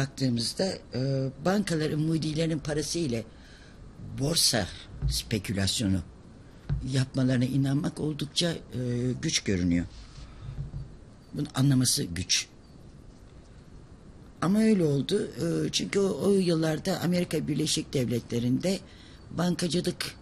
baktığımızda 0.00 0.72
e, 0.94 1.30
bankaların, 1.44 2.00
mudilerin 2.00 2.58
parası 2.58 2.98
ile 2.98 3.24
borsa 4.18 4.66
spekülasyonu 5.10 6.00
yapmalarına 6.92 7.44
inanmak 7.44 8.00
oldukça 8.00 8.50
e, 8.52 9.12
güç 9.22 9.40
görünüyor. 9.40 9.86
Bunu 11.34 11.46
anlaması 11.54 12.04
güç. 12.04 12.46
Ama 14.42 14.58
öyle 14.58 14.84
oldu. 14.84 15.24
E, 15.24 15.72
çünkü 15.72 15.98
o, 15.98 16.28
o 16.28 16.32
yıllarda 16.32 17.00
Amerika 17.00 17.48
Birleşik 17.48 17.92
Devletleri'nde 17.92 18.78
bankacılık 19.30 20.14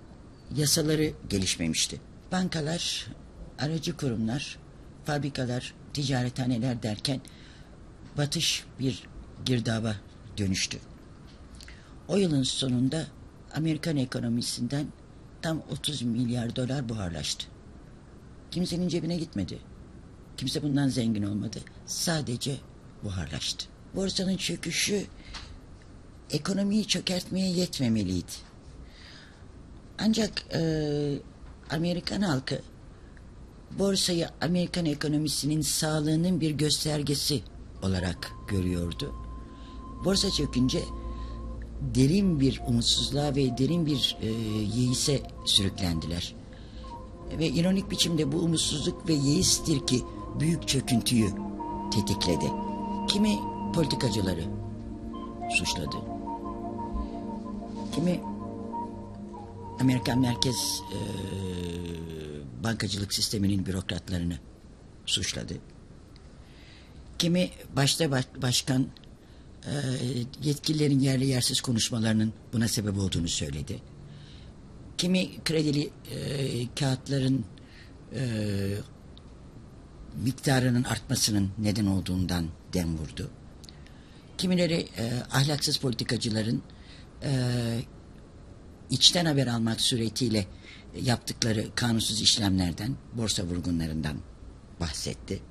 yasaları 0.57 1.13
gelişmemişti. 1.29 2.01
Bankalar, 2.33 3.07
aracı 3.59 3.97
kurumlar, 3.97 4.59
fabrikalar, 5.05 5.75
ticarethaneler 5.93 6.83
derken 6.83 7.21
batış 8.17 8.65
bir 8.81 9.08
girdaba 9.45 9.97
dönüştü. 10.39 10.79
O 12.09 12.17
yılın 12.17 12.43
sonunda 12.43 13.07
Amerikan 13.55 13.97
ekonomisinden 13.97 14.87
tam 15.43 15.63
30 15.71 16.03
milyar 16.03 16.57
dolar 16.57 16.89
buharlaştı. 16.89 17.47
Kimsenin 18.51 18.89
cebine 18.89 19.17
gitmedi. 19.17 19.59
Kimse 20.37 20.63
bundan 20.63 20.89
zengin 20.89 21.23
olmadı. 21.23 21.59
Sadece 21.87 22.57
buharlaştı. 23.05 23.67
Borsanın 23.95 24.37
çöküşü 24.37 25.07
ekonomiyi 26.31 26.87
çökertmeye 26.87 27.51
yetmemeliydi. 27.51 28.33
Ancak 29.99 30.45
e, 30.55 30.61
Amerikan 31.71 32.21
halkı 32.21 32.63
borsayı 33.79 34.29
Amerikan 34.41 34.87
ekonomisinin 34.87 35.61
sağlığının 35.61 36.41
bir 36.41 36.51
göstergesi 36.51 37.43
olarak 37.83 38.33
görüyordu. 38.49 39.28
Borsa 40.05 40.31
çökünce 40.31 40.83
derin 41.81 42.41
bir 42.41 42.61
umutsuzluğa 42.69 43.37
ve 43.37 43.59
derin 43.59 43.87
bir 43.87 44.17
e, 44.23 44.31
yeise 44.79 45.23
sürüklendiler. 45.45 46.35
Ve 47.39 47.49
ironik 47.49 47.91
biçimde 47.91 48.33
bu 48.33 48.37
umutsuzluk 48.37 49.09
ve 49.09 49.13
yeistir 49.13 49.87
ki 49.87 50.03
büyük 50.41 50.69
çöküntüyü 50.69 51.31
tetikledi. 51.91 52.47
Kimi 53.09 53.39
politikacıları 53.75 54.45
suçladı. 55.51 55.97
Kimi 57.95 58.21
Amerikan 59.81 60.21
Merkez 60.21 60.83
e, 60.93 60.99
bankacılık 62.65 63.15
sisteminin 63.15 63.67
bürokratlarını 63.67 64.39
suçladı. 65.07 65.55
Kimi 67.19 67.51
başta 67.77 68.11
baş, 68.11 68.25
başkan 68.43 68.87
e, 69.69 69.75
yetkililerin 70.43 71.01
yerli 71.01 71.27
yersiz 71.27 71.61
konuşmalarının 71.61 72.33
buna 72.53 72.69
sebep 72.69 72.99
olduğunu 72.99 73.29
söyledi. 73.29 73.83
Kimi 74.99 75.45
kredili 75.45 75.91
e, 76.11 76.75
kağıtların 76.75 77.45
e, 78.15 78.23
miktarının 80.25 80.85
artmasının 80.85 81.51
neden 81.59 81.87
olduğundan 81.87 82.47
dem 82.73 82.99
vurdu. 82.99 83.31
Kimileri 84.39 84.89
e, 84.99 85.13
ahlaksız 85.33 85.77
politikacıların 85.77 86.63
e, 87.23 87.33
içten 88.91 89.25
haber 89.25 89.47
almak 89.47 89.81
suretiyle 89.81 90.47
yaptıkları 91.03 91.75
kanunsuz 91.75 92.23
işlemlerden, 92.23 92.97
borsa 93.13 93.43
vurgunlarından 93.43 94.17
bahsetti. 94.81 95.43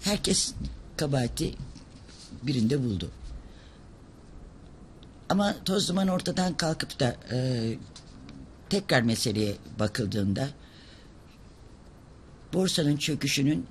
Herkes 0.00 0.54
kabahati 0.98 1.54
birinde 2.42 2.82
buldu. 2.82 3.10
Ama 5.28 5.56
toz 5.64 5.88
duman 5.88 6.08
ortadan 6.08 6.56
kalkıp 6.56 7.00
da 7.00 7.16
e, 7.32 7.38
tekrar 8.70 9.02
meseleye 9.02 9.54
bakıldığında 9.78 10.48
borsanın 12.52 12.96
çöküşünün 12.96 13.66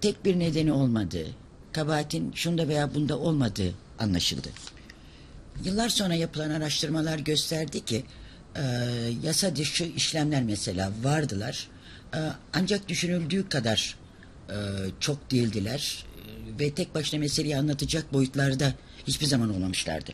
tek 0.00 0.24
bir 0.24 0.38
nedeni 0.38 0.72
olmadığı, 0.72 1.26
kabahatin 1.72 2.32
şunda 2.32 2.68
veya 2.68 2.94
bunda 2.94 3.18
olmadığı 3.18 3.74
anlaşıldı. 3.98 4.48
Yıllar 5.64 5.88
sonra 5.88 6.14
yapılan 6.14 6.50
araştırmalar 6.50 7.18
gösterdi 7.18 7.84
ki 7.84 8.04
e, 8.56 8.62
yasa 9.22 9.56
dışı 9.56 9.84
işlemler 9.84 10.42
mesela 10.42 10.92
vardılar. 11.02 11.68
E, 12.14 12.18
ancak 12.52 12.88
düşünüldüğü 12.88 13.48
kadar 13.48 13.96
e, 14.48 14.56
çok 15.00 15.30
değildiler 15.30 16.06
ve 16.60 16.74
tek 16.74 16.94
başına 16.94 17.20
meseleyi 17.20 17.56
anlatacak 17.56 18.12
boyutlarda 18.12 18.74
hiçbir 19.06 19.26
zaman 19.26 19.54
olmamışlardı. 19.54 20.10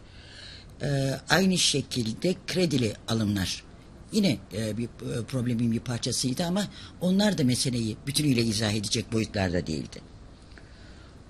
E, 0.82 1.10
aynı 1.28 1.58
şekilde 1.58 2.34
kredili 2.46 2.94
alımlar 3.08 3.64
yine 4.12 4.38
e, 4.52 4.76
bir 4.76 4.84
e, 4.84 5.24
problemin 5.28 5.72
bir 5.72 5.80
parçasıydı 5.80 6.44
ama 6.44 6.66
onlar 7.00 7.38
da 7.38 7.44
meseleyi 7.44 7.96
bütünüyle 8.06 8.42
izah 8.42 8.72
edecek 8.72 9.12
boyutlarda 9.12 9.66
değildi. 9.66 10.00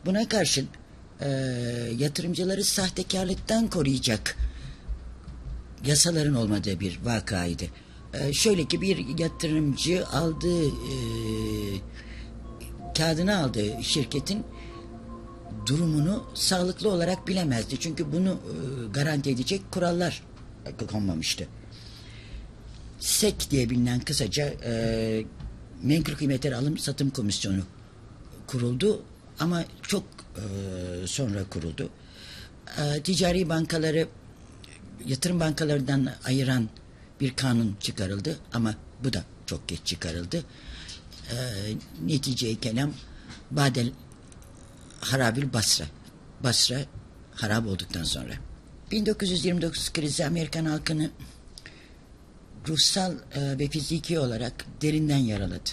Buna 0.06 0.28
karşın 0.28 0.68
e, 1.20 1.28
yatırımcıları 1.98 2.64
sahtekarlıktan 2.64 3.70
koruyacak 3.70 4.36
yasaların 5.86 6.34
olmadığı 6.34 6.80
bir 6.80 7.00
vakaydı. 7.04 7.64
E, 8.14 8.32
şöyle 8.32 8.64
ki 8.64 8.80
bir 8.80 9.18
yatırımcı 9.18 10.06
aldığı 10.06 10.66
e, 10.66 10.94
kağıdını 12.98 13.38
aldığı 13.38 13.84
şirketin 13.84 14.44
durumunu 15.66 16.24
sağlıklı 16.34 16.90
olarak 16.90 17.28
bilemezdi. 17.28 17.80
Çünkü 17.80 18.12
bunu 18.12 18.30
e, 18.30 18.86
garanti 18.92 19.30
edecek 19.30 19.72
kurallar 19.72 20.22
konmamıştı. 20.90 21.48
SEK 23.00 23.50
diye 23.50 23.70
bilinen 23.70 24.00
kısaca 24.00 24.46
e, 24.64 25.24
menkul 25.82 26.14
kıymetler 26.14 26.52
alım 26.52 26.78
satım 26.78 27.10
komisyonu 27.10 27.62
kuruldu 28.46 29.02
ama 29.40 29.64
çok 29.82 30.04
e, 30.36 30.42
sonra 31.06 31.44
kuruldu. 31.50 31.90
E, 32.78 33.02
ticari 33.02 33.48
bankaları 33.48 34.08
yatırım 35.06 35.40
bankalarından 35.40 36.08
ayıran 36.24 36.68
bir 37.20 37.36
kanun 37.36 37.76
çıkarıldı 37.80 38.36
ama 38.52 38.74
bu 39.04 39.12
da 39.12 39.24
çok 39.46 39.68
geç 39.68 39.80
çıkarıldı. 39.84 40.44
E, 41.30 41.36
netice 42.06 42.54
kelam 42.54 42.92
Badel 43.50 43.92
Harabil 45.00 45.52
Basra. 45.52 45.84
Basra 46.44 46.80
harap 47.34 47.66
olduktan 47.66 48.04
sonra. 48.04 48.34
1929 48.90 49.92
krizi 49.92 50.26
Amerikan 50.26 50.64
halkını 50.64 51.10
ruhsal 52.68 53.12
e, 53.12 53.58
ve 53.58 53.68
fiziki 53.68 54.18
olarak 54.18 54.66
derinden 54.82 55.16
yaraladı. 55.16 55.70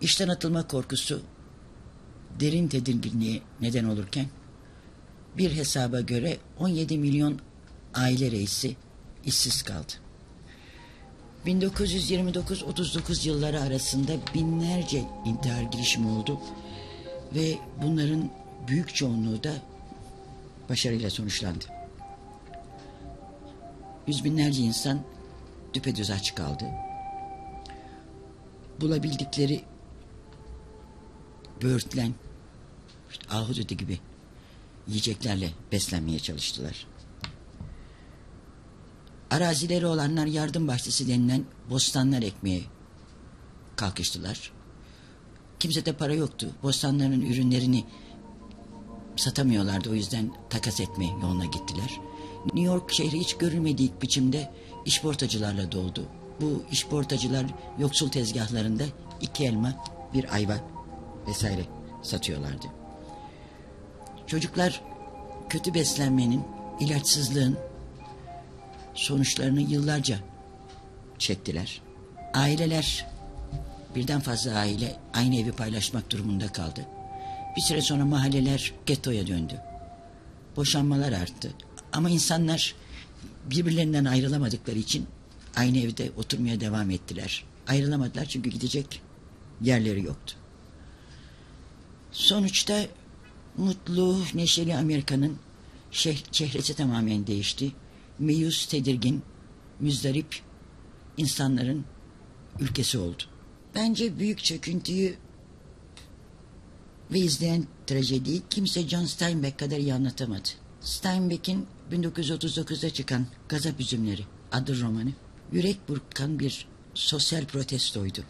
İşten 0.00 0.28
atılma 0.28 0.66
korkusu 0.66 1.22
derin 2.40 2.68
tedirginliğe 2.68 3.42
neden 3.60 3.84
olurken 3.84 4.26
bir 5.38 5.52
hesaba 5.56 6.00
göre 6.00 6.36
17 6.58 6.98
milyon 6.98 7.40
aile 7.94 8.30
reisi 8.30 8.76
işsiz 9.24 9.62
kaldı. 9.62 9.92
1929-39 11.46 13.28
yılları 13.28 13.60
arasında 13.60 14.12
binlerce 14.34 15.04
intihar 15.26 15.62
girişimi 15.62 16.08
oldu 16.08 16.38
ve 17.34 17.58
bunların 17.82 18.30
büyük 18.68 18.94
çoğunluğu 18.94 19.44
da 19.44 19.52
başarıyla 20.68 21.10
sonuçlandı. 21.10 21.64
Yüz 24.06 24.24
binlerce 24.24 24.62
insan 24.62 25.00
düpedüz 25.74 26.10
aç 26.10 26.34
kaldı. 26.34 26.64
Bulabildikleri 28.80 29.64
böğürtlen, 31.62 32.14
işte 33.10 33.34
ahududu 33.34 33.74
gibi 33.74 33.98
yiyeceklerle 34.88 35.50
beslenmeye 35.72 36.18
çalıştılar. 36.18 36.86
Arazileri 39.30 39.86
olanlar 39.86 40.26
yardım 40.26 40.68
bahçesi 40.68 41.08
denilen 41.08 41.44
bostanlar 41.70 42.22
ekmeye 42.22 42.62
kalkıştılar. 43.76 44.52
Kimse 45.62 45.86
de 45.86 45.92
para 45.92 46.14
yoktu. 46.14 46.50
Bostanların 46.62 47.20
ürünlerini 47.20 47.84
satamıyorlardı. 49.16 49.90
O 49.90 49.94
yüzden 49.94 50.30
takas 50.50 50.80
etme 50.80 51.06
yoluna 51.06 51.44
gittiler. 51.44 52.00
New 52.44 52.60
York 52.60 52.92
şehri 52.92 53.18
hiç 53.18 53.36
görülmedik 53.36 54.02
biçimde 54.02 54.50
işportacılarla 54.84 55.72
doldu. 55.72 56.04
Bu 56.40 56.62
işportacılar 56.72 57.46
yoksul 57.78 58.08
tezgahlarında 58.08 58.84
iki 59.20 59.44
elma, 59.44 59.74
bir 60.14 60.34
ayva 60.34 60.54
vesaire 61.28 61.64
satıyorlardı. 62.02 62.66
Çocuklar 64.26 64.82
kötü 65.48 65.74
beslenmenin, 65.74 66.42
ilaçsızlığın 66.80 67.58
sonuçlarını 68.94 69.60
yıllarca 69.60 70.18
çektiler. 71.18 71.82
Aileler 72.34 73.11
birden 73.94 74.20
fazla 74.20 74.54
aile 74.54 74.96
aynı 75.14 75.36
evi 75.36 75.52
paylaşmak 75.52 76.10
durumunda 76.10 76.48
kaldı. 76.52 76.86
Bir 77.56 77.62
süre 77.62 77.82
sonra 77.82 78.04
mahalleler 78.04 78.72
gettoya 78.86 79.26
döndü. 79.26 79.60
Boşanmalar 80.56 81.12
arttı. 81.12 81.54
Ama 81.92 82.10
insanlar 82.10 82.74
birbirlerinden 83.50 84.04
ayrılamadıkları 84.04 84.78
için 84.78 85.06
aynı 85.56 85.78
evde 85.78 86.10
oturmaya 86.16 86.60
devam 86.60 86.90
ettiler. 86.90 87.44
Ayrılamadılar 87.68 88.24
çünkü 88.24 88.50
gidecek 88.50 89.02
yerleri 89.60 90.04
yoktu. 90.04 90.34
Sonuçta 92.12 92.86
mutlu, 93.56 94.18
neşeli 94.34 94.76
Amerika'nın 94.76 95.38
çehresi 96.32 96.74
tamamen 96.74 97.26
değişti. 97.26 97.72
Meyus, 98.18 98.66
tedirgin, 98.66 99.22
müzdarip 99.80 100.40
insanların 101.16 101.84
ülkesi 102.60 102.98
oldu. 102.98 103.22
Bence 103.74 104.18
büyük 104.18 104.44
çöküntüyü 104.44 105.16
ve 107.12 107.18
izleyen 107.18 107.66
trajediyi 107.86 108.42
kimse 108.50 108.88
John 108.88 109.04
Steinbeck 109.04 109.58
kadar 109.58 109.76
iyi 109.76 109.94
anlatamadı. 109.94 110.48
Steinbeck'in 110.80 111.66
1939'da 111.92 112.90
çıkan 112.90 113.26
Gazap 113.48 113.80
Üzümleri 113.80 114.24
adlı 114.52 114.80
romanı 114.80 115.12
yürek 115.52 115.88
burkan 115.88 116.38
bir 116.38 116.66
sosyal 116.94 117.44
protestoydu. 117.44 118.20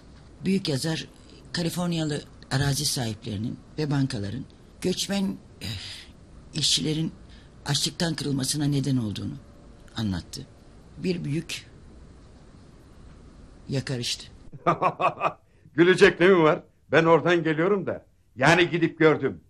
Büyük 0.44 0.68
yazar 0.68 1.08
Kaliforniyalı 1.52 2.22
arazi 2.50 2.84
sahiplerinin 2.84 3.58
ve 3.78 3.90
bankaların 3.90 4.44
göçmen 4.80 5.36
eh, 5.60 5.68
işçilerin 6.54 7.12
açlıktan 7.66 8.14
kırılmasına 8.14 8.64
neden 8.64 8.96
olduğunu 8.96 9.34
anlattı. 9.96 10.46
Bir 10.98 11.24
büyük 11.24 11.66
yakarıştı. 13.68 14.31
Gülecek 15.74 16.20
ne 16.20 16.28
mi 16.28 16.42
var? 16.42 16.62
Ben 16.90 17.04
oradan 17.04 17.42
geliyorum 17.42 17.86
da. 17.86 18.04
Yani 18.36 18.70
gidip 18.70 18.98
gördüm. 18.98 19.40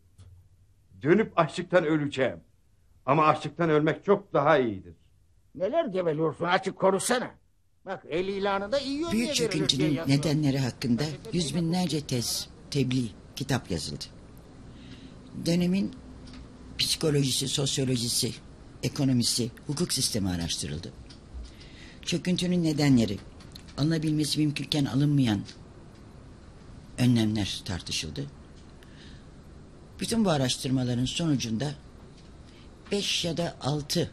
Dönüp 1.02 1.38
açlıktan 1.38 1.84
öleceğim. 1.84 2.40
Ama 3.06 3.26
açlıktan 3.26 3.70
ölmek 3.70 4.04
çok 4.04 4.32
daha 4.32 4.58
iyidir. 4.58 4.94
Neler 5.54 5.84
geveliyorsun 5.84 6.44
açık 6.44 6.76
konuşsana. 6.78 7.30
Bak 7.86 8.04
el 8.08 8.28
ilanında 8.28 8.78
iyi 8.78 9.04
Büyük 9.12 9.34
çöküntünün 9.34 9.84
yazıyor. 9.84 10.08
nedenleri 10.18 10.58
hakkında 10.58 11.02
yüz 11.32 11.54
binlerce 11.54 12.00
tez, 12.06 12.48
tebliğ, 12.70 13.08
kitap 13.36 13.70
yazıldı. 13.70 14.04
Dönemin 15.46 15.92
psikolojisi, 16.78 17.48
sosyolojisi, 17.48 18.32
ekonomisi, 18.82 19.50
hukuk 19.66 19.92
sistemi 19.92 20.30
araştırıldı. 20.30 20.92
Çöküntünün 22.02 22.64
nedenleri, 22.64 23.18
alınabilmesi 23.78 24.40
mümkünken 24.40 24.84
alınmayan 24.84 25.40
önlemler 26.98 27.62
tartışıldı. 27.64 28.26
Bütün 30.00 30.24
bu 30.24 30.30
araştırmaların 30.30 31.04
sonucunda 31.04 31.74
beş 32.92 33.24
ya 33.24 33.36
da 33.36 33.56
altı 33.60 34.10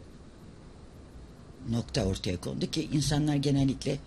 nokta 1.69 2.05
ortaya 2.05 2.41
kondu 2.41 2.71
ki 2.71 2.89
insanlar 2.93 3.35
genellikle 3.35 3.97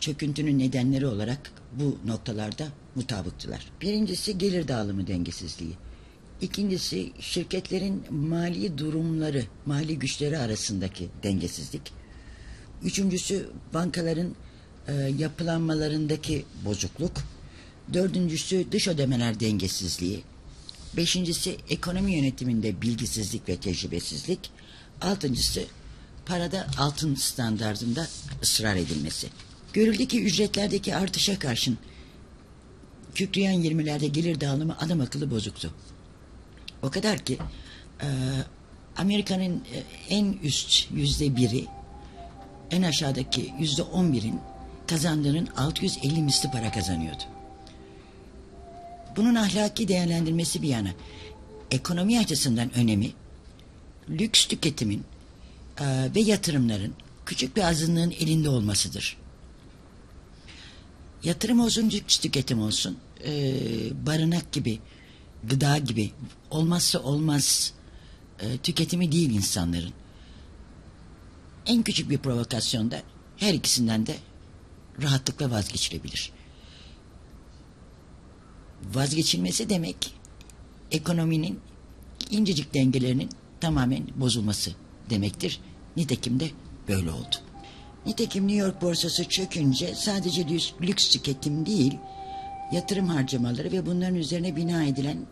çöküntünün 0.00 0.58
nedenleri 0.58 1.06
olarak 1.06 1.50
bu 1.72 1.98
noktalarda 2.06 2.68
mutabıktılar. 2.94 3.66
Birincisi 3.80 4.38
gelir 4.38 4.68
dağılımı 4.68 5.06
dengesizliği. 5.06 5.72
İkincisi 6.40 7.12
şirketlerin 7.20 8.04
mali 8.10 8.78
durumları, 8.78 9.44
mali 9.66 9.98
güçleri 9.98 10.38
arasındaki 10.38 11.08
dengesizlik. 11.22 11.92
Üçüncüsü 12.82 13.50
bankaların 13.74 14.34
e, 14.88 14.92
yapılanmalarındaki 15.18 16.44
bozukluk. 16.64 17.12
Dördüncüsü 17.92 18.72
dış 18.72 18.88
ödemeler 18.88 19.40
dengesizliği. 19.40 20.22
Beşincisi 20.96 21.56
ekonomi 21.70 22.12
yönetiminde 22.12 22.82
bilgisizlik 22.82 23.48
ve 23.48 23.56
tecrübesizlik. 23.56 24.50
Altıncısı 25.00 25.64
parada 26.26 26.66
altın 26.78 27.14
standartında 27.14 28.08
ısrar 28.42 28.76
edilmesi. 28.76 29.28
Görüldü 29.72 30.06
ki 30.06 30.22
ücretlerdeki 30.22 30.96
artışa 30.96 31.38
karşın 31.38 31.78
kükreyen 33.14 33.54
20'lerde 33.54 34.06
gelir 34.06 34.40
dağılımı 34.40 34.78
adam 34.78 35.00
akıllı 35.00 35.30
bozuktu. 35.30 35.74
O 36.82 36.90
kadar 36.90 37.18
ki 37.18 37.38
e, 38.00 38.08
Amerika'nın 38.96 39.56
e, 39.74 39.82
en 40.08 40.32
üst 40.42 40.90
yüzde 40.90 41.36
biri 41.36 41.66
en 42.70 42.82
aşağıdaki 42.82 43.54
yüzde 43.58 43.82
on 43.82 44.12
birin 44.12 44.40
kazandığının 44.86 45.46
650 45.46 46.22
misli 46.22 46.50
para 46.50 46.72
kazanıyordu. 46.72 47.22
Bunun 49.16 49.34
ahlaki 49.34 49.88
değerlendirmesi 49.88 50.62
bir 50.62 50.68
yana 50.68 50.90
ekonomi 51.70 52.18
açısından 52.18 52.74
önemi 52.74 53.10
lüks 54.10 54.46
tüketimin 54.46 55.04
e, 55.80 55.84
ve 56.14 56.20
yatırımların 56.20 56.94
küçük 57.26 57.56
bir 57.56 57.62
azınlığın 57.62 58.10
elinde 58.10 58.48
olmasıdır. 58.48 59.16
Yatırım 61.24 61.60
olsun, 61.60 61.90
lüks 61.90 62.18
tüketim 62.18 62.62
olsun, 62.62 62.98
e, 63.24 63.52
barınak 64.06 64.52
gibi, 64.52 64.78
gıda 65.44 65.78
gibi 65.78 66.10
olmazsa 66.50 66.98
olmaz 66.98 67.72
e, 68.40 68.58
tüketimi 68.58 69.12
değil 69.12 69.30
insanların. 69.30 69.92
En 71.66 71.82
küçük 71.82 72.10
bir 72.10 72.18
provokasyonda 72.18 73.02
her 73.36 73.54
ikisinden 73.54 74.06
de 74.06 74.16
rahatlıkla 75.02 75.50
vazgeçilebilir. 75.50 76.32
Vazgeçilmesi 78.94 79.68
demek 79.68 80.14
ekonominin 80.90 81.60
incecik 82.30 82.74
dengelerinin 82.74 83.30
tamamen 83.60 84.06
bozulması 84.16 84.70
demektir. 85.10 85.60
Nitekim 85.96 86.40
de 86.40 86.50
böyle 86.88 87.10
oldu. 87.10 87.36
Nitekim 88.06 88.48
New 88.48 88.66
York 88.66 88.82
borsası 88.82 89.24
çökünce 89.24 89.94
sadece 89.94 90.46
lüks, 90.80 91.10
tüketim 91.10 91.66
değil, 91.66 91.98
yatırım 92.72 93.06
harcamaları 93.06 93.72
ve 93.72 93.86
bunların 93.86 94.14
üzerine 94.14 94.56
bina 94.56 94.84
edilen 94.84 95.26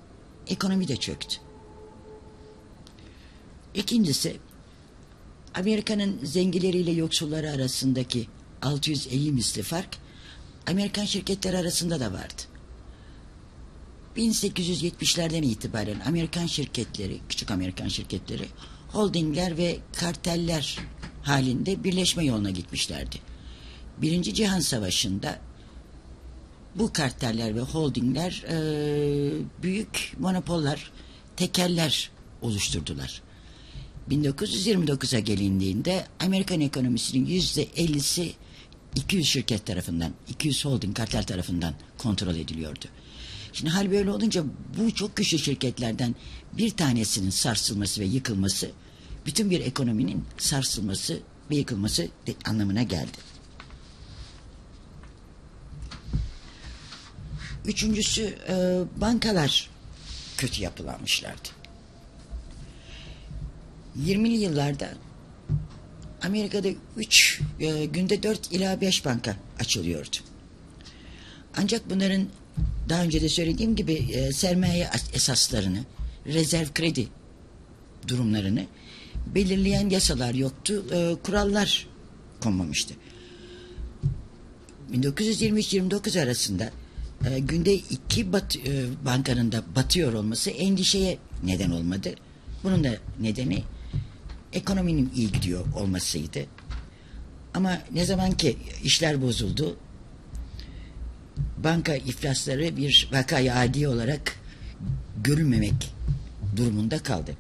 ekonomi 0.47 0.89
de 0.89 0.97
çöktü. 0.97 1.37
İkincisi, 3.75 4.37
Amerika'nın 5.55 6.21
zenginleriyle 6.25 6.91
yoksulları 6.91 7.51
arasındaki 7.51 8.29
650 8.63 9.33
misli 9.33 9.63
fark, 9.63 9.89
Amerikan 10.67 11.05
şirketleri 11.05 11.59
arasında 11.59 12.01
da 12.01 12.13
vardı. 12.13 12.43
1870'lerden 14.17 15.43
itibaren 15.43 16.01
Amerikan 16.07 16.47
şirketleri, 16.47 17.21
küçük 17.29 17.51
Amerikan 17.51 17.89
şirketleri, 17.89 18.47
holdingler 18.89 19.57
ve 19.57 19.79
karteller 19.93 20.79
halinde 21.23 21.85
birleşme 21.85 22.25
yoluna 22.25 22.51
gitmişlerdi. 22.51 23.17
Birinci 23.99 24.35
Cihan 24.35 24.61
Savaşı'nda 24.61 25.39
bu 26.75 26.93
karteller 26.93 27.57
ve 27.57 27.61
holdingler 27.61 28.45
eee, 28.51 29.33
büyük 29.63 30.13
monopollar, 30.19 30.91
tekeller 31.37 32.11
oluşturdular. 32.43 33.23
1929'a 34.11 35.19
gelindiğinde 35.19 36.07
Amerikan 36.21 36.61
ekonomisinin 36.61 37.27
yüzde 37.27 37.65
50'si 37.65 38.33
200 38.95 39.29
şirket 39.29 39.67
tarafından, 39.67 40.13
200 40.29 40.65
holding 40.65 40.97
kartel 40.97 41.23
tarafından 41.23 41.75
kontrol 41.99 42.35
ediliyordu. 42.35 42.85
Şimdi 43.53 43.71
hal 43.71 43.91
böyle 43.91 44.11
olunca 44.11 44.45
bu 44.79 44.95
çok 44.95 45.17
güçlü 45.17 45.39
şirketlerden 45.39 46.15
bir 46.53 46.71
tanesinin 46.71 47.31
sarsılması 47.31 48.01
ve 48.01 48.05
yıkılması 48.05 48.71
bütün 49.27 49.51
bir 49.51 49.61
ekonominin 49.61 50.25
sarsılması 50.39 51.21
ve 51.51 51.57
yıkılması 51.57 52.09
anlamına 52.45 52.83
geldi. 52.83 53.31
Üçüncüsü 57.67 58.39
e, 58.49 58.81
bankalar 59.01 59.71
kötü 60.37 60.63
yapılanmışlardı. 60.63 61.49
20'li 63.99 64.37
yıllarda 64.37 64.89
Amerika'da 66.23 66.69
3 66.97 67.41
günde 67.93 68.23
4 68.23 68.53
ila 68.53 68.81
5 68.81 69.05
banka 69.05 69.37
açılıyordu. 69.61 70.17
Ancak 71.57 71.91
bunların 71.91 72.27
daha 72.89 73.03
önce 73.03 73.23
de 73.23 73.29
söylediğim 73.29 73.77
gibi 73.77 73.93
e, 73.93 74.33
sermaye 74.33 74.89
as- 74.89 75.15
esaslarını, 75.15 75.85
rezerv 76.27 76.67
kredi 76.75 77.09
durumlarını 78.09 78.67
belirleyen 79.35 79.91
yasalar 79.91 80.35
yoktu, 80.35 80.85
e, 80.93 81.15
kurallar 81.23 81.87
konmamıştı. 82.41 82.95
1923-29 84.93 86.23
arasında 86.23 86.71
e, 87.31 87.39
günde 87.39 87.75
iki 87.75 88.33
bat, 88.33 88.57
e, 88.57 88.85
bankanın 89.05 89.53
da 89.53 89.63
batıyor 89.77 90.13
olması 90.13 90.51
endişeye 90.51 91.19
neden 91.45 91.71
olmadı. 91.71 92.15
Bunun 92.65 92.85
da 92.85 92.97
nedeni 93.21 93.63
ekonominin 94.53 95.13
iyi 95.17 95.33
gidiyor 95.33 95.65
olmasıydı. 95.75 96.47
Ama 97.55 97.79
ne 97.93 98.05
zaman 98.05 98.33
ki 98.33 98.59
işler 98.85 99.23
bozuldu, 99.23 99.77
banka 101.65 101.95
iflasları 101.95 102.77
bir 102.77 103.09
vakayı 103.13 103.55
adi 103.55 103.89
olarak 103.89 104.37
görülmemek 105.25 105.95
durumunda 106.57 107.03
kaldı. 107.03 107.37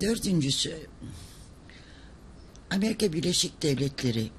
Dördüncüsü 0.00 0.76
Amerika 2.70 3.12
Birleşik 3.12 3.62
Devletleri 3.62 4.30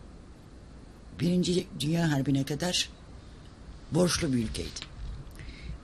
Birinci 1.20 1.68
Dünya 1.80 2.12
Harbi'ne 2.12 2.44
kadar 2.44 2.90
borçlu 3.92 4.34
bir 4.34 4.44
ülkeydi. 4.44 4.80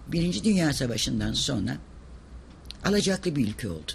Birinci 0.07 0.43
Dünya 0.43 0.74
Savaşı'ndan 0.74 1.33
sonra 1.33 1.77
alacaklı 2.86 3.36
bir 3.36 3.48
ülke 3.48 3.69
oldu. 3.69 3.91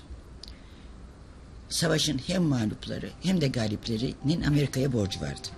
Savaşın 1.68 2.20
hem 2.26 2.42
mağlupları 2.42 3.10
hem 3.22 3.40
de 3.40 3.48
galiplerinin 3.48 4.42
Amerika'ya 4.42 4.92
borcu 4.92 5.20
vardı. 5.20 5.48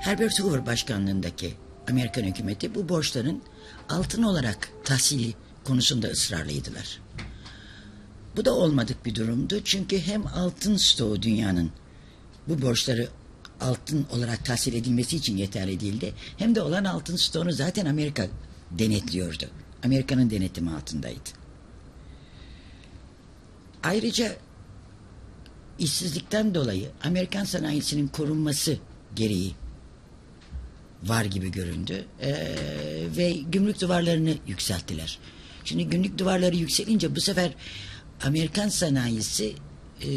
Herbert 0.00 0.40
Hoover 0.40 0.66
başkanlığındaki 0.66 1.54
Amerikan 1.90 2.22
hükümeti 2.22 2.74
bu 2.74 2.88
borçların 2.88 3.42
altın 3.88 4.22
olarak 4.22 4.68
tahsili 4.84 5.34
konusunda 5.64 6.08
ısrarlıydılar. 6.08 7.00
Bu 8.36 8.44
da 8.44 8.54
olmadık 8.54 9.06
bir 9.06 9.14
durumdu 9.14 9.60
çünkü 9.64 9.98
hem 9.98 10.26
altın 10.26 10.76
stoğu 10.76 11.22
dünyanın 11.22 11.70
bu 12.48 12.62
borçları 12.62 13.08
altın 13.60 14.06
olarak 14.10 14.44
tahsil 14.44 14.74
edilmesi 14.74 15.16
için 15.16 15.36
yeterli 15.36 15.80
değildi. 15.80 16.14
Hem 16.36 16.54
de 16.54 16.62
olan 16.62 16.84
altın 16.84 17.16
stoğunu 17.16 17.52
zaten 17.52 17.86
Amerika 17.86 18.26
denetliyordu. 18.70 19.44
Amerika'nın 19.84 20.30
denetimi 20.30 20.70
altındaydı. 20.70 21.45
Ayrıca 23.86 24.36
işsizlikten 25.78 26.54
dolayı 26.54 26.90
Amerikan 27.04 27.44
sanayisinin 27.44 28.08
korunması 28.08 28.78
gereği 29.16 29.54
var 31.02 31.24
gibi 31.24 31.50
göründü. 31.50 32.04
Ee, 32.20 32.34
ve 33.16 33.32
gümrük 33.32 33.80
duvarlarını 33.80 34.34
yükselttiler. 34.46 35.18
Şimdi 35.64 35.88
gümrük 35.88 36.18
duvarları 36.18 36.56
yükselince 36.56 37.16
bu 37.16 37.20
sefer 37.20 37.50
Amerikan 38.22 38.68
sanayisi 38.68 39.54
e, 40.02 40.10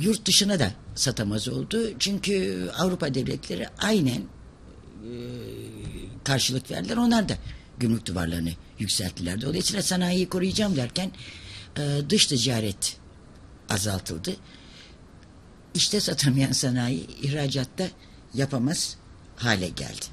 yurt 0.00 0.26
dışına 0.26 0.58
da 0.58 0.72
satamaz 0.94 1.48
oldu. 1.48 1.78
Çünkü 1.98 2.68
Avrupa 2.78 3.14
devletleri 3.14 3.68
aynen 3.78 4.20
e, 4.20 5.12
karşılık 6.24 6.70
verdiler. 6.70 6.96
Onlar 6.96 7.28
da 7.28 7.34
gümrük 7.78 8.06
duvarlarını 8.06 8.52
yükselttiler. 8.78 9.40
Dolayısıyla 9.40 9.82
sanayiyi 9.82 10.28
koruyacağım 10.28 10.76
derken 10.76 11.10
e, 11.78 12.00
dış 12.10 12.26
ticaret 12.26 12.96
azaltıldı. 13.70 14.36
İşte 15.74 16.00
satamayan 16.00 16.52
sanayi 16.52 17.06
ihracatta 17.22 17.88
yapamaz 18.34 18.96
hale 19.36 19.68
geldi. 19.68 20.06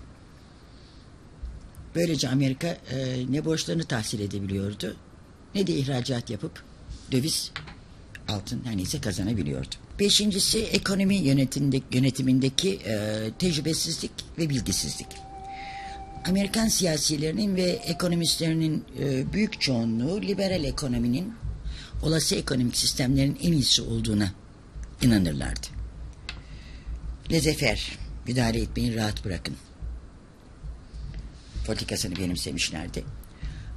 Böylece 1.96 2.30
Amerika 2.30 2.68
e, 2.68 3.26
ne 3.30 3.46
borçlarını 3.46 3.84
tahsil 3.84 4.20
edebiliyordu 4.20 4.96
ne 5.56 5.68
de 5.68 5.74
ihracat 5.74 6.30
yapıp 6.30 6.64
döviz 7.12 7.52
altın 8.28 8.62
her 8.66 8.78
neyse 8.78 9.02
kazanabiliyordu. 9.02 9.76
Beşincisi 10.00 10.60
ekonomi 10.60 11.16
yönetimindeki, 11.92 12.80
e, 12.86 13.30
tecrübesizlik 13.40 14.12
ve 14.38 14.50
bilgisizlik. 14.50 15.08
Amerikan 16.26 16.68
siyasilerinin 16.68 17.56
ve 17.56 17.64
ekonomistlerinin 17.64 18.86
e, 19.00 19.34
büyük 19.34 19.62
çoğunluğu 19.62 20.22
liberal 20.22 20.64
ekonominin 20.64 21.34
olası 22.04 22.36
ekonomik 22.36 22.78
sistemlerin 22.78 23.38
en 23.42 23.52
iyisi 23.52 23.82
olduğuna 23.82 24.32
inanırlardı. 25.02 25.68
Lezefer, 27.32 27.98
müdahale 28.28 28.62
etmeyin 28.62 28.96
rahat 28.96 29.26
bırakın. 29.26 29.56
Politikasını 31.68 32.16
benimsemişlerdi. 32.16 33.04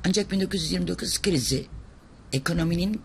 Ancak 0.06 0.32
1929 0.32 1.22
krizi 1.22 1.66
ekonominin 2.32 3.00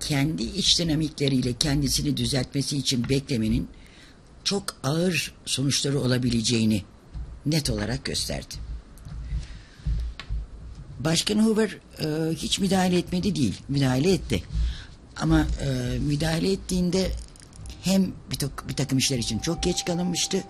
kendi 0.00 0.42
iç 0.42 0.78
dinamikleriyle 0.78 1.52
kendisini 1.52 2.16
düzeltmesi 2.16 2.76
için 2.76 3.08
beklemenin 3.08 3.68
çok 4.44 4.76
ağır 4.82 5.34
sonuçları 5.44 6.00
olabileceğini 6.00 6.82
net 7.46 7.70
olarak 7.70 8.04
gösterdi. 8.04 8.54
Başkan 11.00 11.38
Hoover 11.38 11.78
e, 12.00 12.34
hiç 12.34 12.58
müdahale 12.58 12.98
etmedi 12.98 13.34
değil, 13.34 13.60
müdahale 13.68 14.12
etti. 14.12 14.42
Ama 15.16 15.40
e, 15.40 15.98
müdahale 15.98 16.52
ettiğinde 16.52 17.10
hem 17.82 18.12
bir, 18.30 18.36
tak, 18.36 18.68
bir 18.68 18.74
takım 18.74 18.98
işler 18.98 19.18
için 19.18 19.38
çok 19.38 19.62
geç 19.62 19.84
kalınmıştı 19.84 20.44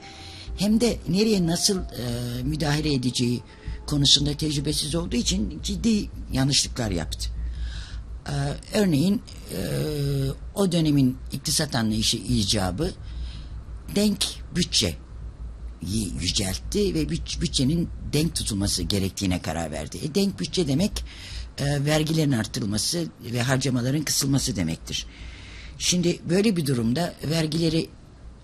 hem 0.59 0.81
de 0.81 0.97
nereye 1.09 1.47
nasıl 1.47 1.79
e, 1.79 2.43
müdahale 2.43 2.95
edeceği 2.95 3.43
konusunda 3.87 4.37
tecrübesiz 4.37 4.95
olduğu 4.95 5.17
için 5.17 5.61
ciddi 5.63 6.11
yanlışlıklar 6.33 6.91
yaptı. 6.91 7.31
Ee, 8.29 8.33
örneğin 8.79 9.23
e, 9.53 9.59
o 10.55 10.73
dönemin 10.73 11.19
iktisat 11.33 11.75
anlayışı 11.75 12.17
icabı 12.17 12.91
denk 13.95 14.25
bütçe 14.57 14.97
yüceltti 16.21 16.95
ve 16.95 17.09
büt, 17.09 17.41
bütçenin 17.41 17.89
denk 18.13 18.35
tutulması 18.35 18.83
gerektiğine 18.83 19.43
karar 19.43 19.71
verdi. 19.71 19.99
E, 20.03 20.15
denk 20.15 20.41
bütçe 20.41 20.69
demek 20.69 21.05
e, 21.59 21.85
vergilerin 21.85 22.33
artırılması 22.33 23.07
ve 23.21 23.43
harcamaların 23.43 24.03
kısılması 24.03 24.57
demektir. 24.57 25.07
Şimdi 25.79 26.19
böyle 26.31 26.57
bir 26.57 26.67
durumda 26.67 27.15
vergileri 27.25 27.89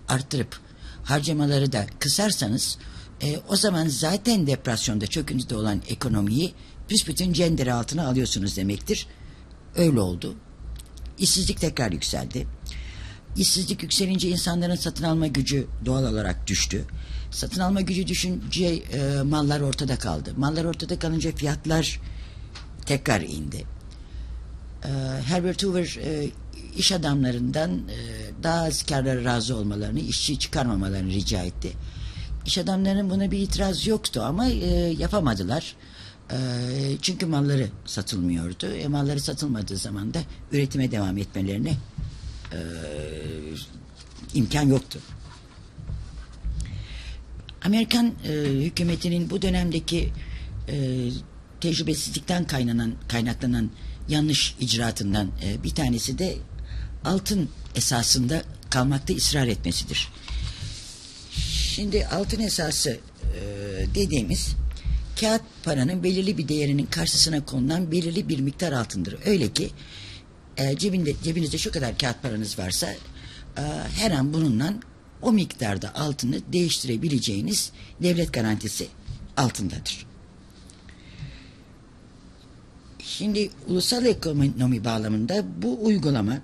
arttırıp 0.07 0.59
harcamaları 1.03 1.71
da 1.71 1.85
kısarsanız 1.99 2.77
e, 3.21 3.39
o 3.49 3.55
zaman 3.55 3.87
zaten 3.87 4.47
depresyonda 4.47 5.07
çöküntüde 5.07 5.55
olan 5.55 5.81
ekonomiyi 5.87 6.53
büsbütün 6.89 7.33
cendere 7.33 7.73
altına 7.73 8.07
alıyorsunuz 8.07 8.57
demektir. 8.57 9.07
Öyle 9.75 9.99
oldu. 9.99 10.35
İşsizlik 11.17 11.59
tekrar 11.59 11.91
yükseldi. 11.91 12.47
İşsizlik 13.37 13.83
yükselince 13.83 14.29
insanların 14.29 14.75
satın 14.75 15.03
alma 15.03 15.27
gücü 15.27 15.67
doğal 15.85 16.03
olarak 16.03 16.47
düştü. 16.47 16.85
Satın 17.33 17.61
alma 17.61 17.81
gücü 17.81 18.07
düşünce 18.07 18.65
e, 18.65 19.21
mallar 19.21 19.61
ortada 19.61 19.97
kaldı. 19.97 20.33
Mallar 20.37 20.65
ortada 20.65 20.99
kalınca 20.99 21.31
fiyatlar 21.31 21.99
tekrar 22.85 23.21
indi. 23.21 23.65
E, 24.85 24.89
Herbert 25.25 25.63
Hoover 25.63 25.99
e, 26.03 26.29
iş 26.77 26.91
adamlarından 26.91 27.71
e, 27.71 27.97
daha 28.43 28.63
az 28.63 28.83
karlara 28.83 29.23
razı 29.23 29.55
olmalarını, 29.55 29.99
işçi 29.99 30.39
çıkarmamalarını 30.39 31.09
rica 31.09 31.43
etti. 31.43 31.73
İş 32.45 32.57
adamlarının 32.57 33.09
buna 33.09 33.31
bir 33.31 33.39
itiraz 33.39 33.87
yoktu 33.87 34.21
ama 34.21 34.47
e, 34.47 34.69
yapamadılar. 34.99 35.75
E, 36.31 36.37
çünkü 37.01 37.25
malları 37.25 37.69
satılmıyordu. 37.85 38.65
E, 38.65 38.87
malları 38.87 39.19
satılmadığı 39.19 39.77
zaman 39.77 40.13
da 40.13 40.19
üretime 40.51 40.91
devam 40.91 41.17
etmelerine 41.17 41.77
e, 42.51 42.59
imkan 44.33 44.67
yoktu. 44.67 44.99
Amerikan 47.65 48.13
e, 48.27 48.31
hükümetinin 48.65 49.29
bu 49.29 49.41
dönemdeki 49.41 50.09
e, 50.69 51.09
tecrübesizlikten 51.61 52.47
kaynanan, 52.47 52.93
kaynaklanan 53.07 53.69
yanlış 54.09 54.55
icraatından 54.59 55.31
e, 55.43 55.63
bir 55.63 55.69
tanesi 55.69 56.19
de 56.19 56.35
altın 57.05 57.49
esasında 57.75 58.43
kalmakta 58.69 59.13
ısrar 59.13 59.47
etmesidir. 59.47 60.09
Şimdi 61.75 62.07
altın 62.07 62.39
esası 62.41 62.89
e, 62.89 63.39
dediğimiz 63.95 64.55
kağıt 65.19 65.41
paranın 65.63 66.03
belirli 66.03 66.37
bir 66.37 66.47
değerinin 66.47 66.85
karşısına 66.85 67.45
konulan 67.45 67.91
belirli 67.91 68.29
bir 68.29 68.39
miktar 68.39 68.71
altındır. 68.71 69.15
Öyle 69.25 69.53
ki 69.53 69.69
e, 70.57 70.77
cebinde, 70.77 71.13
cebinizde 71.23 71.57
şu 71.57 71.71
kadar 71.71 71.97
kağıt 71.97 72.21
paranız 72.21 72.59
varsa 72.59 72.87
e, 72.87 73.61
her 73.95 74.11
an 74.11 74.33
bununla 74.33 74.73
o 75.23 75.31
miktarda 75.31 75.95
altını 75.95 76.41
değiştirebileceğiniz 76.53 77.71
devlet 78.01 78.33
garantisi 78.33 78.87
altındadır. 79.37 80.05
Şimdi 82.99 83.49
ulusal 83.67 84.05
ekonomi 84.05 84.85
bağlamında 84.85 85.45
bu 85.61 85.85
uygulama 85.85 86.41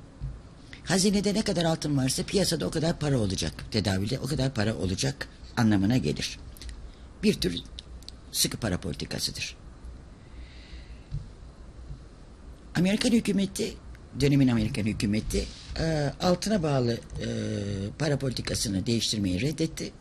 hazinede 0.83 1.33
ne 1.33 1.41
kadar 1.41 1.63
altın 1.63 1.97
varsa 1.97 2.23
piyasada 2.23 2.67
o 2.67 2.71
kadar 2.71 2.99
para 2.99 3.19
olacak. 3.19 3.65
Tedavülde 3.71 4.19
o 4.19 4.25
kadar 4.25 4.53
para 4.53 4.75
olacak 4.75 5.29
anlamına 5.57 5.97
gelir. 5.97 6.39
Bir 7.23 7.33
tür 7.33 7.55
sıkı 8.31 8.57
para 8.57 8.79
politikasıdır. 8.79 9.55
Amerikan 12.75 13.11
hükümeti 13.11 13.73
dönemin 14.19 14.47
Amerikan 14.47 14.83
hükümeti 14.83 15.45
e, 15.79 16.13
altına 16.21 16.63
bağlı 16.63 16.93
e, 16.93 17.27
para 17.99 18.19
politikasını 18.19 18.85
değiştirmeyi 18.85 19.41
reddetti. 19.41 19.91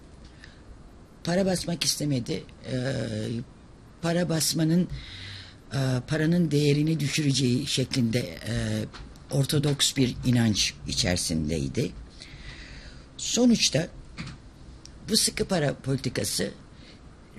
Para 1.24 1.46
basmak 1.46 1.84
istemedi. 1.84 2.42
E, 2.72 2.76
para 4.02 4.28
basmanın 4.28 4.88
e, 5.72 5.80
paranın 6.08 6.50
değerini 6.50 7.00
düşüreceği 7.00 7.66
şeklinde 7.66 8.18
e, 8.18 8.84
ortodoks 9.30 9.96
bir 9.96 10.16
inanç 10.24 10.74
içerisindeydi. 10.88 11.90
Sonuçta 13.16 13.88
bu 15.08 15.16
sıkı 15.16 15.44
para 15.44 15.74
politikası 15.74 16.50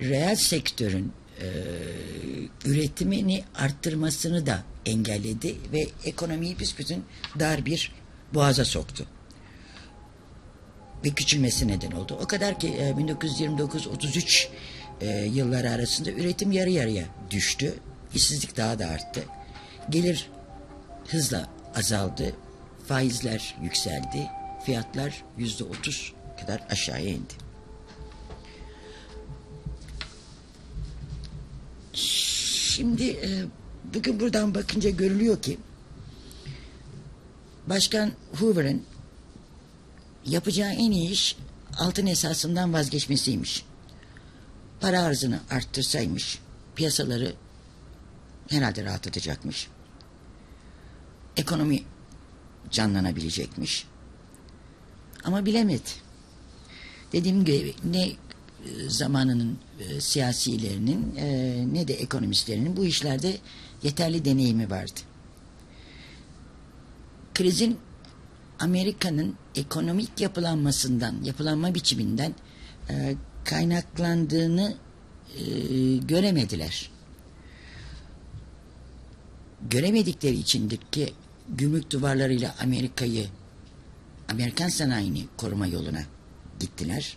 reel 0.00 0.36
sektörün 0.36 1.12
e, 1.40 1.46
üretimini 2.64 3.44
arttırmasını 3.54 4.46
da 4.46 4.62
engelledi 4.86 5.56
ve 5.72 5.86
ekonomiyi 6.04 6.58
büsbütün 6.58 7.04
dar 7.38 7.66
bir 7.66 7.92
boğaza 8.34 8.64
soktu. 8.64 9.06
Ve 11.04 11.10
küçülmesi 11.10 11.68
neden 11.68 11.90
oldu. 11.90 12.18
O 12.22 12.26
kadar 12.26 12.58
ki 12.58 12.68
e, 12.68 12.90
1929-33 12.90 14.48
e, 15.00 15.06
yılları 15.24 15.70
arasında 15.70 16.10
üretim 16.10 16.52
yarı 16.52 16.70
yarıya 16.70 17.04
düştü. 17.30 17.74
İşsizlik 18.14 18.56
daha 18.56 18.78
da 18.78 18.86
arttı. 18.86 19.24
Gelir 19.90 20.30
hızla 21.08 21.48
azaldı. 21.74 22.32
Faizler 22.88 23.56
yükseldi. 23.62 24.26
Fiyatlar 24.64 25.24
yüzde 25.38 25.64
otuz 25.64 26.12
kadar 26.40 26.62
aşağıya 26.70 27.08
indi. 27.08 27.34
Şimdi 32.80 33.04
e, 33.04 33.44
bugün 33.94 34.20
buradan 34.20 34.54
bakınca 34.54 34.90
görülüyor 34.90 35.42
ki 35.42 35.58
Başkan 37.66 38.12
Hoover'ın 38.38 38.82
yapacağı 40.26 40.72
en 40.72 40.90
iyi 40.90 41.10
iş 41.10 41.36
altın 41.78 42.06
esasından 42.06 42.72
vazgeçmesiymiş. 42.72 43.64
Para 44.80 45.02
arzını 45.02 45.40
arttırsaymış 45.50 46.38
piyasaları 46.76 47.32
herhalde 48.48 48.84
rahatlatacakmış. 48.84 49.68
Ekonomi 51.36 51.82
canlanabilecekmiş. 52.70 53.86
Ama 55.24 55.46
bilemedi. 55.46 55.90
Dediğim 57.12 57.44
gibi 57.44 57.74
ne 57.84 58.12
zamanının 58.88 59.58
e, 59.80 60.00
siyasilerinin 60.00 61.16
e, 61.16 61.26
ne 61.72 61.88
de 61.88 61.94
ekonomistlerinin 61.94 62.76
bu 62.76 62.84
işlerde 62.84 63.38
yeterli 63.82 64.24
deneyimi 64.24 64.70
vardı. 64.70 65.00
Krizin 67.34 67.78
Amerika'nın 68.58 69.34
ekonomik 69.54 70.20
yapılanmasından, 70.20 71.14
yapılanma 71.24 71.74
biçiminden 71.74 72.34
e, 72.90 73.14
kaynaklandığını 73.44 74.74
göremediler. 76.08 76.90
Göremedikleri 79.70 80.36
içindir 80.36 80.78
ki 80.92 81.14
gümrük 81.48 81.90
duvarlarıyla 81.90 82.54
Amerika'yı, 82.62 83.26
Amerikan 84.28 84.68
sanayini 84.68 85.24
koruma 85.36 85.66
yoluna 85.66 86.02
gittiler. 86.60 87.16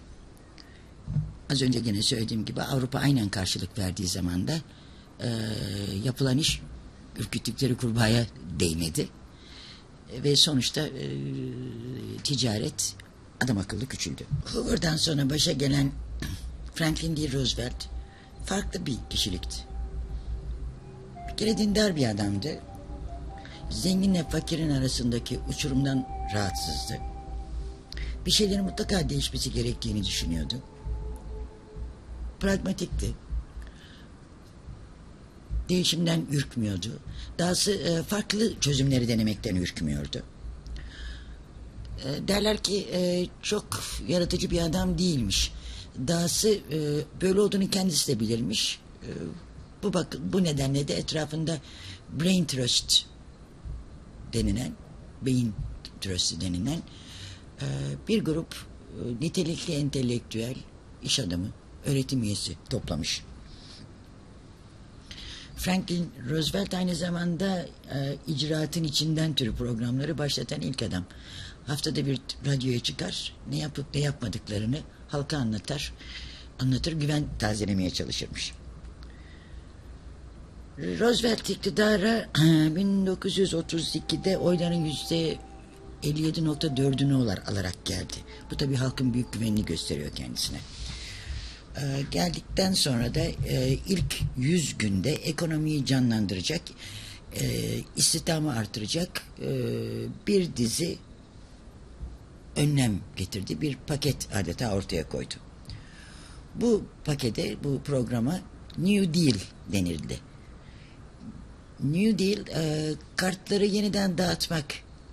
Az 1.54 1.62
önce 1.62 1.80
yine 1.86 2.02
söylediğim 2.02 2.46
gibi 2.46 2.62
Avrupa 2.62 3.00
aynen 3.00 3.30
karşılık 3.30 3.78
verdiği 3.78 4.08
zaman 4.08 4.48
da 4.48 4.54
e, 5.20 5.30
yapılan 6.04 6.38
iş 6.38 6.62
ürküttükleri 7.18 7.78
kurbağaya 7.78 8.26
değmedi. 8.60 9.08
Ve 10.24 10.36
sonuçta 10.36 10.82
e, 10.82 11.08
ticaret 12.24 12.96
adam 13.44 13.58
akıllı 13.58 13.86
küçüldü. 13.86 14.24
Hoover'dan 14.54 14.96
sonra 14.96 15.30
başa 15.30 15.52
gelen 15.52 15.92
Franklin 16.76 17.18
D. 17.18 17.32
Roosevelt 17.32 17.86
farklı 18.46 18.86
bir 18.86 18.96
kişilikti. 19.10 19.58
Bir 21.32 21.38
kere 21.38 21.58
dindar 21.58 21.96
bir 21.96 22.08
adamdı. 22.08 22.60
Zenginle 23.70 24.30
fakirin 24.30 24.70
arasındaki 24.70 25.40
uçurumdan 25.50 26.08
rahatsızdı. 26.34 27.00
Bir 28.26 28.32
şeylerin 28.32 28.64
mutlaka 28.64 29.10
değişmesi 29.10 29.52
gerektiğini 29.52 30.06
düşünüyordu. 30.06 30.56
Pragmatikti. 32.44 33.14
Değişimden 35.70 36.26
ürkmüyordu. 36.32 37.00
Dahası 37.40 37.72
e, 37.72 38.04
farklı 38.04 38.60
çözümleri 38.60 39.08
denemekten 39.08 39.56
ürkmüyordu. 39.56 40.24
E, 42.06 42.28
derler 42.28 42.58
ki 42.58 42.88
e, 42.94 43.28
çok 43.42 43.84
yaratıcı 44.08 44.52
bir 44.52 44.62
adam 44.62 44.98
değilmiş. 44.98 45.52
Dahası 46.08 46.60
böyle 47.22 47.42
olduğunu 47.42 47.70
kendisi 47.70 48.16
de 48.16 48.20
bilirmiş. 48.20 48.80
Bu 49.84 49.94
bak 49.94 50.18
bu 50.34 50.44
nedenle 50.44 50.88
de 50.88 50.94
etrafında 50.94 51.58
brain 52.20 52.46
trust 52.46 53.06
denilen 54.34 54.72
beyin 55.22 55.54
trust'ı 56.02 56.42
denilen 56.42 56.80
bir 58.08 58.24
grup 58.24 58.66
nitelikli 59.22 59.74
entelektüel 59.74 60.56
iş 61.04 61.20
adamı 61.20 61.48
öğretim 61.86 62.24
üyesi 62.24 62.58
toplamış. 62.70 63.24
Franklin 65.56 66.12
Roosevelt 66.30 66.74
aynı 66.74 66.96
zamanda 66.96 67.66
e, 67.94 68.18
icraatın 68.28 68.84
içinden 68.84 69.34
türü 69.34 69.56
programları 69.56 70.18
başlatan 70.18 70.62
ilk 70.62 70.84
adam. 70.84 71.06
Haftada 71.68 72.06
bir 72.06 72.22
radyoya 72.46 72.80
çıkar, 72.80 73.34
ne 73.50 73.58
yapıp 73.58 73.96
ne 73.96 74.02
yapmadıklarını 74.02 74.80
halka 75.08 75.38
anlatar, 75.38 75.94
anlatır, 76.60 76.94
güven 76.94 77.24
tazelemeye 77.40 77.90
çalışırmış. 77.90 78.54
Roosevelt 80.78 81.50
iktidara 81.50 82.20
1932'de 82.34 84.38
oyların 84.38 84.86
yüzde 84.86 85.38
57.4'ünü 86.04 87.42
alarak 87.52 87.86
geldi. 87.86 88.18
Bu 88.52 88.58
tabii 88.58 88.76
halkın 88.76 89.14
büyük 89.14 89.34
güvenini 89.34 89.66
gösteriyor 89.66 90.12
kendisine. 90.12 90.58
Ee, 91.78 92.02
geldikten 92.12 92.74
sonra 92.74 93.16
da 93.16 93.20
e, 93.20 93.78
ilk 93.88 94.22
100 94.38 94.78
günde 94.78 95.12
ekonomiyi 95.12 95.86
canlandıracak, 95.86 96.62
e, 97.36 97.46
istihdamı 97.96 98.56
artıracak 98.56 99.24
e, 99.42 99.50
bir 100.28 100.56
dizi 100.56 100.98
önlem 102.56 103.00
getirdi. 103.16 103.62
Bir 103.62 103.78
paket 103.88 104.28
adeta 104.36 104.76
ortaya 104.76 105.10
koydu. 105.10 105.34
Bu 106.56 106.84
pakete, 107.06 107.64
bu 107.64 107.82
programa 107.86 108.40
New 108.78 109.14
Deal 109.14 109.40
denildi. 109.72 110.20
New 111.84 112.20
Deal 112.20 112.48
e, 112.48 112.94
kartları 113.16 113.66
yeniden 113.66 114.18
dağıtmak 114.18 114.66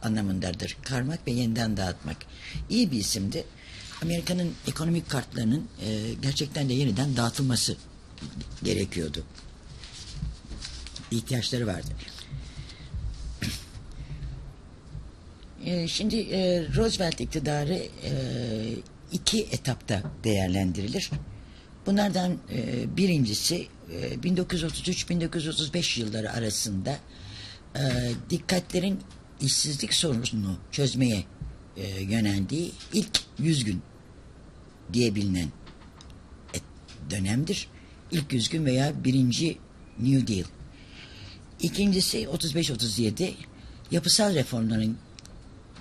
anlamındadır. 0.02 0.76
Karmak 0.82 1.26
ve 1.26 1.30
yeniden 1.30 1.76
dağıtmak. 1.76 2.16
İyi 2.70 2.90
bir 2.90 2.98
isimdi. 2.98 3.44
Amerika'nın 4.02 4.54
ekonomik 4.68 5.10
kartlarının 5.10 5.68
e, 5.86 6.14
gerçekten 6.22 6.68
de 6.68 6.72
yeniden 6.72 7.16
dağıtılması 7.16 7.76
gerekiyordu. 8.62 9.24
İhtiyaçları 11.10 11.66
vardı. 11.66 11.88
E, 15.64 15.88
şimdi 15.88 16.16
e, 16.16 16.68
Roosevelt 16.76 17.20
iktidarı 17.20 17.74
e, 18.04 18.12
iki 19.12 19.42
etapta 19.42 20.02
değerlendirilir. 20.24 21.10
Bunlardan 21.86 22.38
e, 22.52 22.96
birincisi 22.96 23.66
e, 23.92 24.14
1933-1935 24.14 26.00
yılları 26.00 26.32
arasında 26.32 26.98
e, 27.76 27.80
dikkatlerin 28.30 29.00
işsizlik 29.40 29.94
sorununu 29.94 30.56
çözmeye 30.70 31.24
e, 31.76 32.02
yöneldiği 32.02 32.72
ilk 32.92 33.20
100 33.38 33.64
gün 33.64 33.82
diye 34.94 35.14
bilinen 35.14 35.48
et, 36.54 36.62
dönemdir. 37.10 37.68
İlk 38.10 38.32
100 38.32 38.48
gün 38.48 38.64
veya 38.64 39.04
birinci 39.04 39.58
New 39.98 40.34
Deal. 40.34 40.44
İkincisi 41.60 42.22
35-37 42.22 43.32
yapısal 43.90 44.34
reformların 44.34 44.96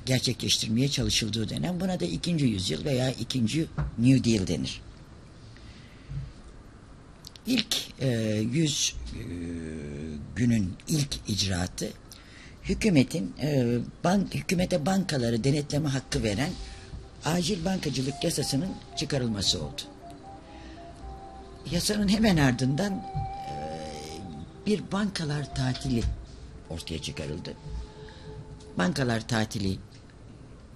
gerçekleştirmeye 0.06 0.90
çalışıldığı 0.90 1.50
dönem. 1.50 1.80
Buna 1.80 2.00
da 2.00 2.06
ikinci 2.06 2.46
yüzyıl 2.46 2.86
veya 2.86 3.12
ikinci 3.12 3.66
New 3.98 4.32
Deal 4.32 4.48
denir. 4.48 4.82
İlk 7.48 7.76
e, 8.02 8.10
yüz 8.52 8.96
e, 9.14 9.22
günün 10.36 10.74
ilk 10.88 11.16
icraatı 11.28 11.90
hükümetin 12.64 13.34
e, 13.42 13.78
bank 14.04 14.36
hükümete 14.36 14.86
bankaları 14.86 15.44
denetleme 15.44 15.90
hakkı 15.90 16.24
veren 16.24 16.52
acil 17.26 17.66
bankacılık 17.66 18.24
yasasının 18.24 18.70
çıkarılması 18.98 19.64
oldu. 19.64 19.82
Yasanın 21.72 22.08
hemen 22.08 22.38
ardından 22.38 22.94
e, 22.94 23.04
bir 24.66 24.92
bankalar 24.92 25.56
tatili 25.56 26.04
ortaya 26.70 27.02
çıkarıldı. 27.02 27.54
Bankalar 28.78 29.28
tatili 29.28 29.78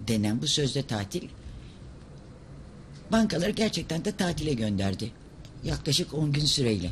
denen 0.08 0.42
bu 0.42 0.48
sözde 0.48 0.88
tatil 0.88 1.30
bankaları 3.12 3.52
gerçekten 3.52 4.06
de 4.06 4.12
tatile 4.12 4.54
gönderdi. 4.54 5.12
Yaklaşık 5.64 6.14
10 6.14 6.32
gün 6.32 6.46
süreyle. 6.46 6.90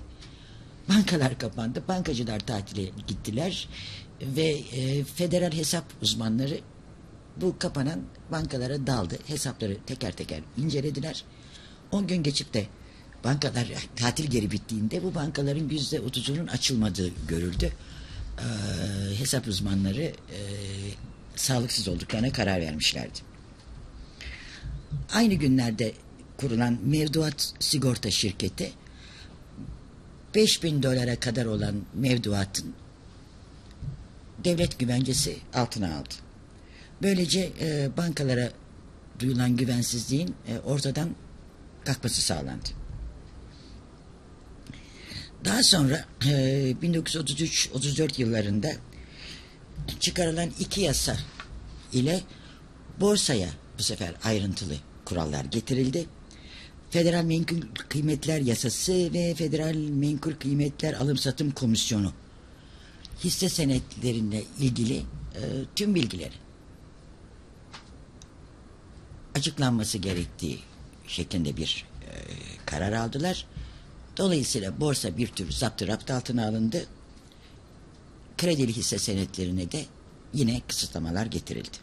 Bankalar 0.90 1.38
kapandı, 1.38 1.84
bankacılar 1.88 2.40
tatile 2.40 2.90
gittiler 3.08 3.70
ve 4.22 4.48
e, 4.50 5.04
federal 5.04 5.52
hesap 5.52 5.86
uzmanları 6.02 6.60
bu 7.38 7.56
kapanan 7.60 8.02
bankalara 8.32 8.88
daldı. 8.88 9.18
Hesapları 9.28 9.78
teker 9.86 10.12
teker 10.12 10.42
incelediler. 10.58 11.24
10 11.92 12.08
gün 12.08 12.24
geçip 12.24 12.54
de 12.54 12.66
bankalar 13.24 13.88
tatil 13.96 14.26
geri 14.26 14.52
bittiğinde 14.52 15.04
bu 15.04 15.16
bankaların 15.16 15.70
yüzde 15.70 16.00
otuzunun 16.00 16.48
açılmadığı 16.48 17.12
görüldü. 17.28 17.72
Ee, 18.40 19.20
hesap 19.20 19.48
uzmanları 19.48 20.02
e, 20.02 20.40
sağlıksız 21.36 21.88
olduklarına 21.88 22.32
karar 22.32 22.62
vermişlerdi. 22.62 23.20
Aynı 25.14 25.34
günlerde 25.34 25.94
kurulan 26.38 26.80
mevduat 26.84 27.54
sigorta 27.60 28.12
şirketi 28.12 28.72
5000 30.36 30.84
dolara 30.84 31.20
kadar 31.20 31.46
olan 31.46 31.76
mevduatın 31.94 32.74
devlet 34.44 34.80
güvencesi 34.80 35.38
altına 35.54 35.96
aldı. 35.96 36.14
Böylece 37.04 37.52
e, 37.62 37.90
bankalara 37.98 38.52
duyulan 39.20 39.58
güvensizliğin 39.58 40.36
e, 40.48 40.60
ortadan 40.60 41.10
kalkması 41.86 42.22
sağlandı. 42.22 42.70
Daha 45.46 45.64
sonra 45.64 46.06
e, 46.26 46.32
1933-34 46.82 48.22
yıllarında 48.22 48.72
çıkarılan 50.00 50.50
iki 50.60 50.82
yasa 50.82 51.18
ile 51.94 52.22
borsaya 53.00 53.50
bu 53.80 53.84
sefer 53.84 54.14
ayrıntılı 54.24 54.74
kurallar 55.06 55.46
getirildi. 55.46 56.06
Federal 56.90 57.24
Menkul 57.24 57.62
Kıymetler 57.90 58.40
Yasası 58.40 59.14
ve 59.14 59.36
Federal 59.36 59.76
Menkul 59.76 60.34
Kıymetler 60.34 60.94
Alım 60.94 61.18
Satım 61.18 61.52
Komisyonu 61.52 62.14
hisse 63.24 63.50
senetlerine 63.50 64.44
ilgili 64.60 64.98
e, 64.98 65.42
tüm 65.76 65.96
bilgileri 65.96 66.41
açıklanması 69.42 69.98
gerektiği 69.98 70.60
şeklinde 71.08 71.58
bir 71.58 71.86
e, 72.02 72.12
karar 72.66 72.94
aldılar. 72.94 73.46
Dolayısıyla 74.18 74.80
borsa 74.80 75.18
bir 75.18 75.28
tür 75.28 75.52
zaptı 75.52 75.88
rapt 75.88 76.12
altına 76.12 76.48
alındı. 76.48 76.86
Kredili 78.38 78.74
hisse 78.74 79.00
senetlerine 79.00 79.72
de 79.72 79.86
yine 80.34 80.62
kısıtlamalar 80.68 81.26
getirildi. 81.26 81.78